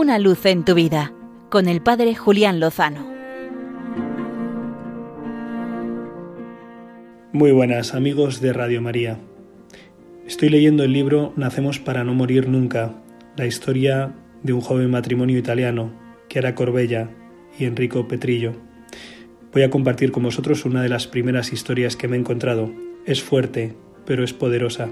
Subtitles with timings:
[0.00, 1.12] Una luz en tu vida
[1.50, 3.04] con el Padre Julián Lozano.
[7.32, 9.18] Muy buenas amigos de Radio María.
[10.24, 12.94] Estoy leyendo el libro Nacemos para no morir nunca,
[13.36, 15.92] la historia de un joven matrimonio italiano,
[16.28, 17.10] Chiara Corbella
[17.58, 18.52] y Enrico Petrillo.
[19.52, 22.72] Voy a compartir con vosotros una de las primeras historias que me he encontrado.
[23.04, 23.74] Es fuerte,
[24.06, 24.90] pero es poderosa.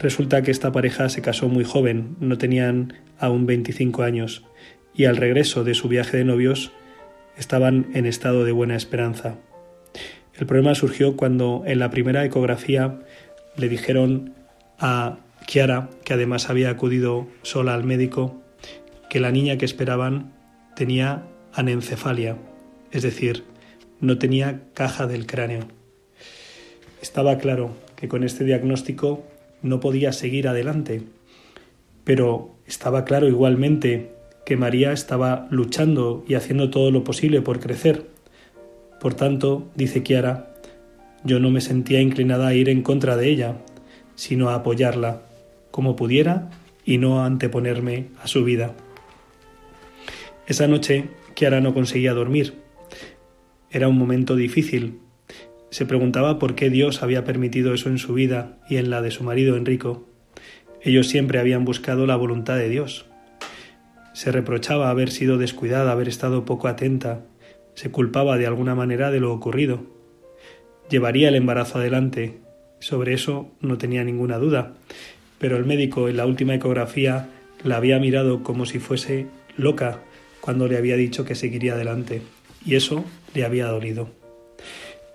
[0.00, 4.46] Resulta que esta pareja se casó muy joven, no tenían aún 25 años,
[4.94, 6.72] y al regreso de su viaje de novios
[7.36, 9.36] estaban en estado de buena esperanza.
[10.38, 13.00] El problema surgió cuando en la primera ecografía
[13.58, 14.32] le dijeron
[14.78, 18.40] a Kiara, que además había acudido sola al médico,
[19.10, 20.32] que la niña que esperaban
[20.76, 22.38] tenía anencefalia,
[22.90, 23.44] es decir,
[24.00, 25.68] no tenía caja del cráneo.
[27.02, 29.26] Estaba claro que con este diagnóstico
[29.62, 31.02] no podía seguir adelante.
[32.04, 34.12] Pero estaba claro igualmente
[34.46, 38.06] que María estaba luchando y haciendo todo lo posible por crecer.
[39.00, 40.54] Por tanto, dice Kiara,
[41.24, 43.56] yo no me sentía inclinada a ir en contra de ella,
[44.14, 45.22] sino a apoyarla,
[45.70, 46.50] como pudiera,
[46.84, 48.74] y no a anteponerme a su vida.
[50.46, 52.54] Esa noche, Kiara no conseguía dormir.
[53.70, 54.98] Era un momento difícil,
[55.70, 59.12] se preguntaba por qué Dios había permitido eso en su vida y en la de
[59.12, 60.08] su marido Enrico.
[60.82, 63.06] Ellos siempre habían buscado la voluntad de Dios.
[64.12, 67.24] Se reprochaba haber sido descuidada, haber estado poco atenta.
[67.74, 69.84] Se culpaba de alguna manera de lo ocurrido.
[70.90, 72.40] Llevaría el embarazo adelante.
[72.80, 74.74] Sobre eso no tenía ninguna duda.
[75.38, 77.28] Pero el médico en la última ecografía
[77.62, 80.00] la había mirado como si fuese loca
[80.40, 82.22] cuando le había dicho que seguiría adelante.
[82.66, 84.19] Y eso le había dolido.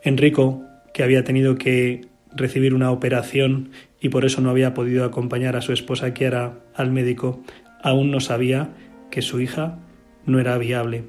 [0.06, 5.56] Enrico, que había tenido que recibir una operación y por eso no había podido acompañar
[5.56, 7.42] a su esposa Kiara al médico,
[7.82, 8.70] aún no sabía
[9.10, 9.80] que su hija
[10.28, 11.06] no era viable.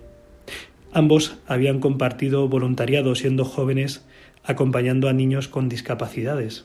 [0.95, 4.07] Ambos habían compartido voluntariado siendo jóvenes
[4.45, 6.65] acompañando a niños con discapacidades.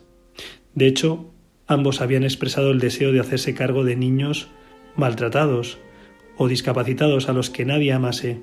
[0.74, 1.34] De hecho,
[1.68, 4.48] ambos habían expresado el deseo de hacerse cargo de niños
[4.96, 5.80] maltratados
[6.38, 8.42] o discapacitados a los que nadie amase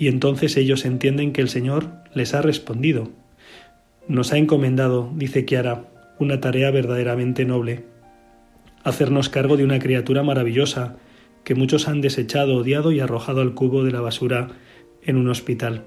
[0.00, 3.10] y entonces ellos entienden que el Señor les ha respondido.
[4.08, 5.84] Nos ha encomendado, dice Kiara,
[6.18, 7.84] una tarea verdaderamente noble.
[8.82, 10.96] Hacernos cargo de una criatura maravillosa
[11.44, 14.48] que muchos han desechado, odiado y arrojado al cubo de la basura
[15.02, 15.84] en un hospital.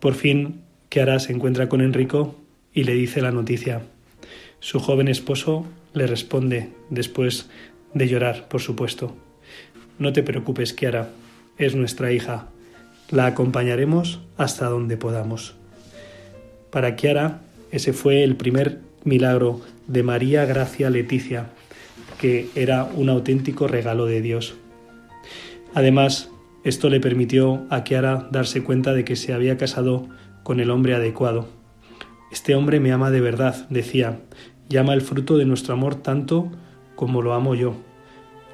[0.00, 2.40] Por fin, Kiara se encuentra con Enrico
[2.72, 3.82] y le dice la noticia.
[4.60, 7.50] Su joven esposo le responde, después
[7.92, 9.14] de llorar, por supuesto.
[9.98, 11.10] No te preocupes, Kiara,
[11.58, 12.48] es nuestra hija.
[13.12, 15.54] La acompañaremos hasta donde podamos.
[16.70, 21.50] Para Kiara, ese fue el primer milagro de María Gracia Leticia,
[22.18, 24.54] que era un auténtico regalo de Dios.
[25.74, 26.30] Además,
[26.64, 30.08] esto le permitió a Kiara darse cuenta de que se había casado
[30.42, 31.48] con el hombre adecuado.
[32.30, 34.20] Este hombre me ama de verdad, decía,
[34.70, 36.50] llama el fruto de nuestro amor tanto
[36.96, 37.74] como lo amo yo,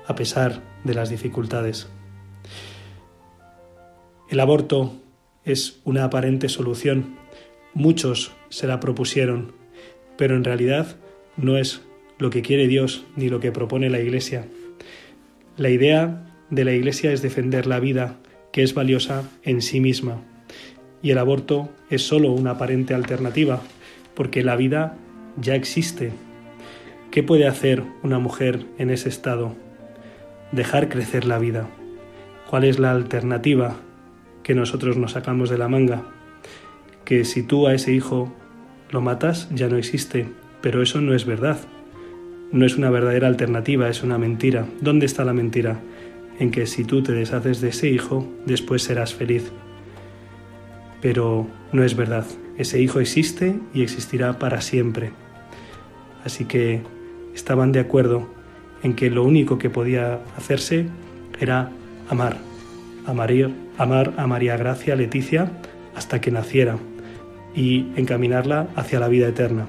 [0.08, 1.86] a pesar de las dificultades.
[4.28, 4.93] El aborto
[5.47, 7.16] es una aparente solución.
[7.72, 9.53] Muchos se la propusieron,
[10.19, 10.97] pero en realidad
[11.39, 11.81] no es
[12.19, 14.44] lo que quiere Dios ni lo que propone la Iglesia.
[15.56, 18.19] La idea de la Iglesia es defender la vida,
[18.53, 20.22] que es valiosa en sí misma,
[21.00, 23.62] y el aborto es sólo una aparente alternativa,
[24.15, 24.99] porque la vida
[25.41, 26.12] ya existe.
[27.10, 29.56] ¿Qué puede hacer una mujer en ese estado?
[30.53, 31.71] Dejar crecer la vida.
[32.50, 33.88] ¿Cuál es la alternativa
[34.48, 36.04] que nosotros nos sacamos de la manga,
[37.04, 38.32] que si tú a ese hijo
[38.88, 40.26] lo matas ya no existe,
[40.62, 41.59] pero eso no es verdad.
[42.50, 44.64] No es una verdadera alternativa, es una mentira.
[44.81, 45.81] ¿Dónde está la mentira?
[46.38, 49.53] En que si tú te deshaces de ese hijo, después serás feliz.
[51.03, 52.25] Pero no es verdad.
[52.56, 55.10] Ese hijo existe y existirá para siempre.
[56.25, 56.80] Así que
[57.34, 58.26] estaban de acuerdo
[58.82, 60.86] en que lo único que podía hacerse
[61.39, 61.71] era
[62.09, 62.39] amar,
[63.04, 63.30] amar
[63.78, 65.51] amar a María Gracia Leticia
[65.95, 66.77] hasta que naciera
[67.54, 69.66] y encaminarla hacia la vida eterna.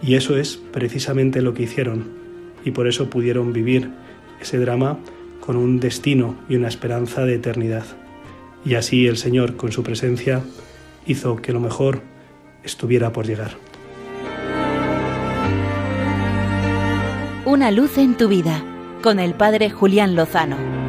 [0.00, 2.10] Y eso es precisamente lo que hicieron
[2.64, 3.90] y por eso pudieron vivir
[4.40, 4.98] ese drama
[5.40, 7.84] con un destino y una esperanza de eternidad.
[8.64, 10.40] Y así el Señor, con su presencia,
[11.06, 12.02] hizo que lo mejor
[12.62, 13.52] estuviera por llegar.
[17.44, 18.64] Una luz en tu vida,
[19.02, 20.81] con el Padre Julián Lozano.